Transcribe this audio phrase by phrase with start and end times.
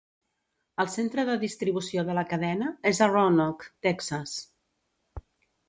[0.83, 4.35] El centre de distribució de la cadena és a Roanoke, Texas.